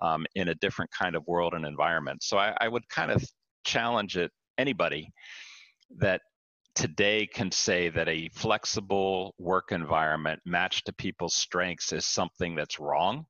[0.00, 2.24] um, in a different kind of world and environment.
[2.24, 3.24] So I, I would kind of
[3.64, 5.12] challenge it anybody
[5.98, 6.22] that
[6.74, 12.80] today can say that a flexible work environment matched to people's strengths is something that's
[12.80, 13.26] wrong,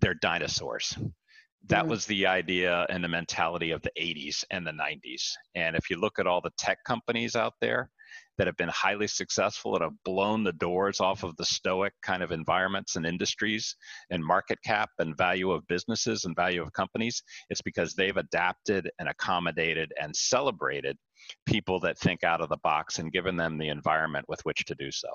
[0.00, 0.96] they're dinosaurs
[1.66, 1.90] that mm-hmm.
[1.90, 5.96] was the idea and the mentality of the 80s and the 90s and if you
[5.96, 7.90] look at all the tech companies out there
[8.38, 12.22] that have been highly successful and have blown the doors off of the stoic kind
[12.22, 13.74] of environments and industries
[14.10, 18.88] and market cap and value of businesses and value of companies it's because they've adapted
[18.98, 20.96] and accommodated and celebrated
[21.46, 24.74] people that think out of the box and given them the environment with which to
[24.74, 25.08] do so.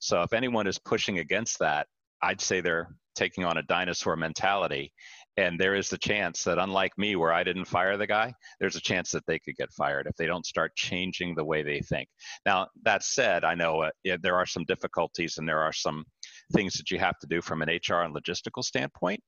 [0.00, 1.86] So if anyone is pushing against that
[2.22, 4.92] I'd say they're taking on a dinosaur mentality
[5.36, 8.76] and there is the chance that unlike me where i didn't fire the guy there's
[8.76, 11.80] a chance that they could get fired if they don't start changing the way they
[11.80, 12.08] think.
[12.44, 16.04] Now that said i know uh, there are some difficulties and there are some
[16.52, 19.20] things that you have to do from an hr and logistical standpoint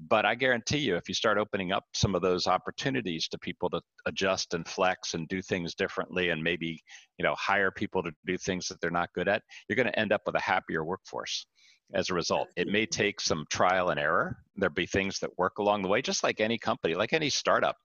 [0.00, 3.68] but i guarantee you if you start opening up some of those opportunities to people
[3.68, 6.80] to adjust and flex and do things differently and maybe
[7.18, 9.98] you know hire people to do things that they're not good at you're going to
[9.98, 11.46] end up with a happier workforce
[11.94, 12.48] as a result.
[12.56, 14.36] It may take some trial and error.
[14.56, 17.76] There'll be things that work along the way, just like any company, like any startup.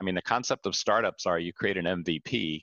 [0.00, 2.62] I mean, the concept of startups are you create an MVP,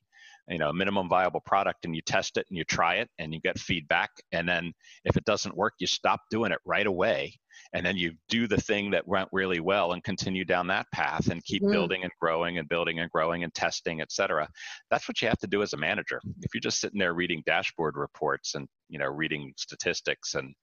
[0.50, 3.34] you know, a minimum viable product, and you test it and you try it and
[3.34, 4.10] you get feedback.
[4.32, 4.74] And then
[5.06, 7.40] if it doesn't work, you stop doing it right away
[7.74, 11.30] and then you do the thing that went really well and continue down that path
[11.30, 11.72] and keep mm.
[11.72, 14.48] building and growing and building and growing and testing et cetera
[14.90, 17.44] that's what you have to do as a manager if you're just sitting there reading
[17.46, 20.54] dashboard reports and you know reading statistics and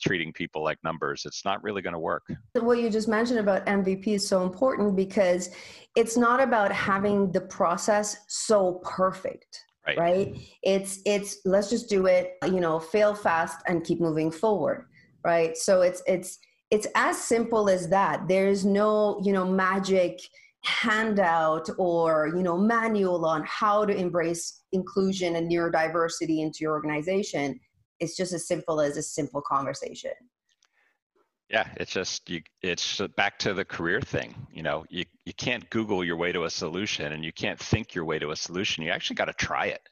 [0.00, 2.22] treating people like numbers it's not really going to work
[2.54, 5.50] what you just mentioned about mvp is so important because
[5.96, 9.98] it's not about having the process so perfect right.
[9.98, 14.86] right it's it's let's just do it you know fail fast and keep moving forward
[15.24, 15.56] right?
[15.56, 16.38] So it's it's
[16.70, 18.28] it's as simple as that.
[18.28, 20.20] There's no you know magic
[20.62, 27.58] handout or you know manual on how to embrace inclusion and neurodiversity into your organization.
[27.98, 30.12] It's just as simple as a simple conversation.
[31.48, 35.68] Yeah it's just you it's back to the career thing you know you, you can't
[35.70, 38.84] google your way to a solution and you can't think your way to a solution.
[38.84, 39.82] You actually got to try it.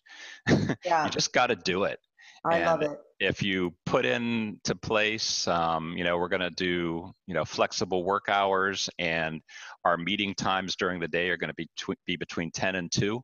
[0.85, 1.05] Yeah.
[1.05, 1.99] you just got to do it
[2.45, 2.99] I and love it.
[3.21, 8.05] If you put into place, um, you know, we're going to do, you know, flexible
[8.05, 9.41] work hours, and
[9.85, 12.93] our meeting times during the day are going to be tw- be between 10 and
[12.93, 13.21] 2,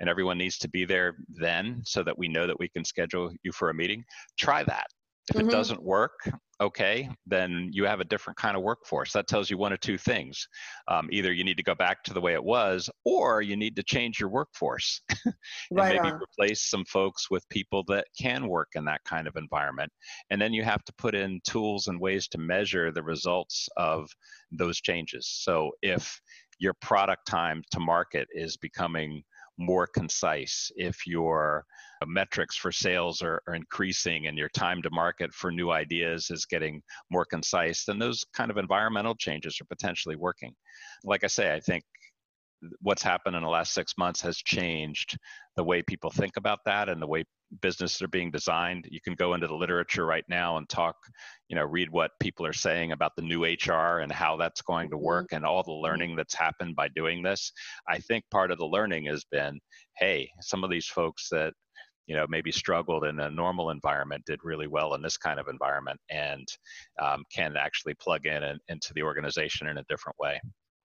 [0.00, 3.32] and everyone needs to be there then, so that we know that we can schedule
[3.44, 4.04] you for a meeting.
[4.36, 4.86] Try that.
[5.28, 5.48] If mm-hmm.
[5.48, 9.12] it doesn't work, okay, then you have a different kind of workforce.
[9.12, 10.46] That tells you one of two things.
[10.88, 13.76] Um, either you need to go back to the way it was, or you need
[13.76, 15.34] to change your workforce and
[15.72, 16.20] right maybe on.
[16.22, 19.90] replace some folks with people that can work in that kind of environment.
[20.30, 24.08] And then you have to put in tools and ways to measure the results of
[24.52, 25.28] those changes.
[25.28, 26.20] So if
[26.58, 29.22] your product time to market is becoming
[29.58, 31.64] more concise, if your
[32.02, 36.30] uh, metrics for sales are, are, increasing and your time to market for new ideas
[36.30, 40.52] is getting more concise, then those kind of environmental changes are potentially working.
[41.04, 41.84] Like I say, I think
[42.80, 45.16] what's happened in the last six months has changed
[45.56, 47.24] the way people think about that and the way
[47.60, 48.86] businesses are being designed.
[48.90, 50.96] You can go into the literature right now and talk,
[51.48, 54.90] you know, read what people are saying about the new HR and how that's going
[54.90, 55.04] to mm-hmm.
[55.04, 57.52] work and all the learning that's happened by doing this.
[57.88, 59.58] I think part of the learning has been,
[59.98, 61.52] hey, some of these folks that
[62.06, 65.48] you know maybe struggled in a normal environment did really well in this kind of
[65.48, 66.46] environment and
[67.02, 70.40] um, can actually plug in and, into the organization in a different way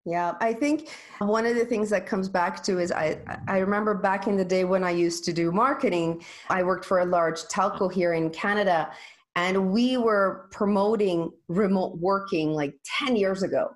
[0.05, 0.89] yeah, I think
[1.19, 4.45] one of the things that comes back to is I, I remember back in the
[4.45, 8.31] day when I used to do marketing, I worked for a large telco here in
[8.31, 8.91] Canada,
[9.35, 13.69] and we were promoting remote working like 10 years ago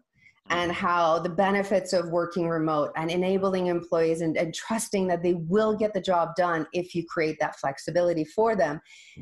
[0.50, 0.86] and mm-hmm.
[0.86, 5.76] how the benefits of working remote and enabling employees and, and, trusting that they will
[5.76, 8.80] get the job done if you create that flexibility for them.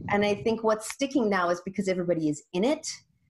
[0.10, 2.88] And I think what's sticking now is because everybody is in it,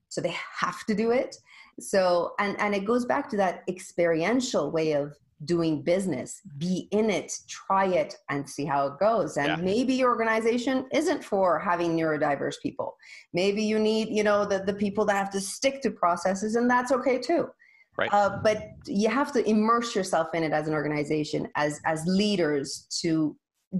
[0.08, 1.36] so they have to do it
[1.80, 5.14] so and and it goes back to that experiential way of
[5.44, 6.40] doing business.
[6.58, 9.36] Be in it try it and see how it goes.
[9.36, 9.56] And Yeah.
[9.56, 12.96] maybe your organization isn't for having neurodiverse people.
[13.32, 16.70] Maybe you need you know the, the people that have to stick to processes and
[16.70, 17.48] that's okay too.
[17.96, 18.12] Right.
[18.12, 22.88] uh, but you have to immerse yourself in it as an organization as as leaders
[23.02, 23.36] to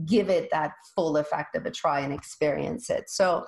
[0.07, 3.09] give it that full effect of a try and experience it.
[3.09, 3.47] So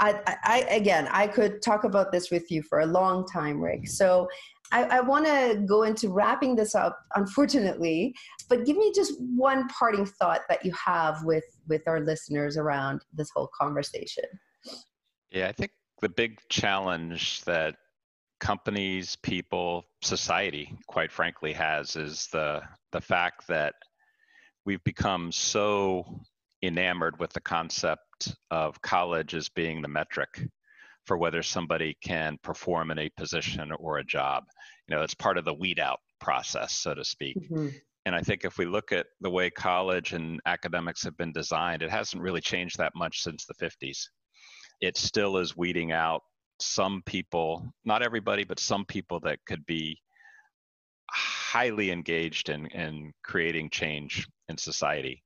[0.00, 3.88] I, I again i could talk about this with you for a long time rick
[3.88, 4.28] so
[4.72, 8.14] I, I want to go into wrapping this up, unfortunately,
[8.48, 13.02] but give me just one parting thought that you have with with our listeners around
[13.12, 14.24] this whole conversation.
[15.30, 15.70] Yeah, I think
[16.00, 17.76] the big challenge that
[18.40, 23.74] companies, people, society, quite frankly, has is the the fact that
[24.64, 26.20] we've become so
[26.66, 30.48] enamored with the concept of college as being the metric
[31.06, 34.44] for whether somebody can perform in a position or a job.
[34.88, 37.36] You know, it's part of the weed out process, so to speak.
[37.36, 37.68] Mm-hmm.
[38.06, 41.82] And I think if we look at the way college and academics have been designed,
[41.82, 43.98] it hasn't really changed that much since the 50s.
[44.80, 46.22] It still is weeding out
[46.60, 49.98] some people, not everybody, but some people that could be
[51.10, 55.23] highly engaged in, in creating change in society.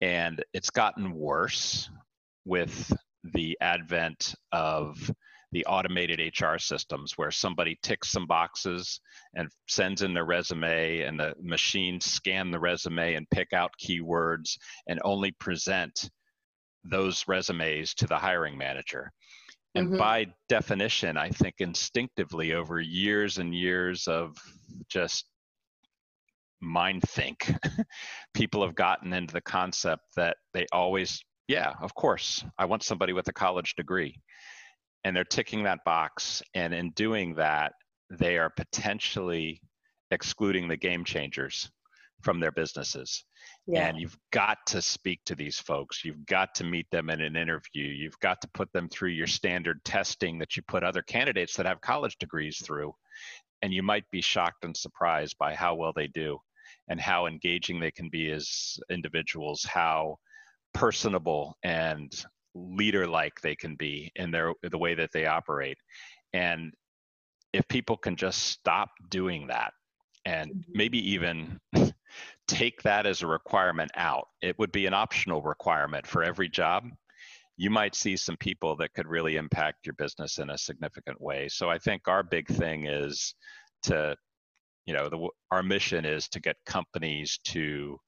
[0.00, 1.90] And it's gotten worse
[2.44, 2.92] with
[3.34, 5.10] the advent of
[5.52, 9.00] the automated HR systems where somebody ticks some boxes
[9.34, 14.58] and sends in their resume and the machines scan the resume and pick out keywords
[14.86, 16.10] and only present
[16.84, 19.10] those resumes to the hiring manager.
[19.74, 19.98] And Mhm.
[19.98, 24.36] by definition, I think instinctively over years and years of
[24.88, 25.26] just
[26.60, 27.52] mind think,
[28.34, 33.12] people have gotten into the concept that they always, yeah, of course, I want somebody
[33.12, 34.20] with a college degree.
[35.04, 36.42] And they're ticking that box.
[36.54, 37.72] And in doing that,
[38.10, 39.60] they are potentially
[40.10, 41.70] excluding the game changers
[42.22, 43.24] from their businesses.
[43.66, 43.86] Yeah.
[43.86, 46.04] And you've got to speak to these folks.
[46.04, 47.84] You've got to meet them in an interview.
[47.84, 51.66] You've got to put them through your standard testing that you put other candidates that
[51.66, 52.94] have college degrees through.
[53.62, 56.38] And you might be shocked and surprised by how well they do
[56.88, 60.16] and how engaging they can be as individuals, how
[60.74, 62.24] personable and
[62.54, 65.78] leader like they can be in their the way that they operate.
[66.32, 66.72] And
[67.52, 69.72] if people can just stop doing that
[70.24, 70.64] and Mhm.
[70.74, 71.58] maybe even
[72.48, 74.28] take that as a requirement out.
[74.42, 76.84] It would be an optional requirement for every job.
[77.56, 81.48] You might see some people that could really impact your business in a significant way.
[81.48, 83.34] So I think our big thing is
[83.84, 84.16] to,
[84.86, 87.98] you know, the, our mission is to get companies to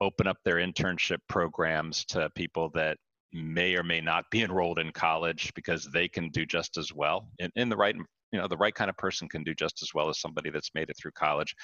[0.00, 2.96] open up their internship programs to people that
[3.32, 7.28] may or may not be enrolled in college because they can do just as well.
[7.38, 7.96] In, in the right
[8.32, 10.74] you know the right kind of person can do just as well as somebody that's
[10.74, 11.54] made it through college.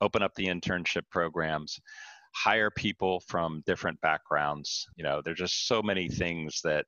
[0.00, 1.78] Open up the internship programs
[2.34, 4.86] hire people from different backgrounds.
[4.96, 6.86] You know there's just so many things that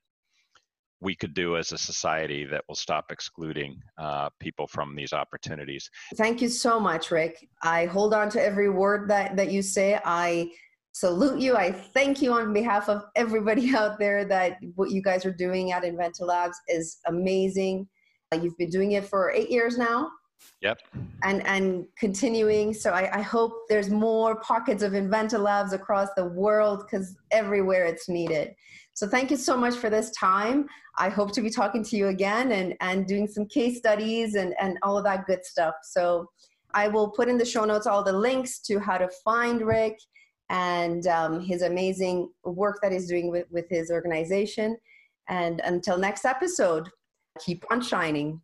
[1.00, 5.90] we could do as a society that will stop excluding uh, people from these opportunities
[6.16, 7.48] Thank you so much, Rick.
[7.62, 10.00] I hold on to every word that, that you say.
[10.04, 10.50] I
[10.92, 11.56] salute you.
[11.56, 15.72] I thank you on behalf of everybody out there that what you guys are doing
[15.72, 17.88] at Inventa Labs is amazing.
[18.32, 20.10] Uh, You've been doing it for eight years now
[20.60, 20.78] yep
[21.22, 22.72] and, and continuing.
[22.72, 27.84] So I, I hope there's more pockets of Inventa Labs across the world because everywhere
[27.84, 28.54] it's needed.
[28.94, 30.66] So thank you so much for this time.
[30.98, 34.54] I hope to be talking to you again and, and doing some case studies and,
[34.60, 35.74] and all of that good stuff.
[35.82, 36.28] So
[36.74, 39.98] I will put in the show notes all the links to how to find Rick
[40.50, 44.76] and um, his amazing work that he's doing with, with his organization.
[45.28, 46.90] And until next episode,
[47.38, 48.40] keep on shining.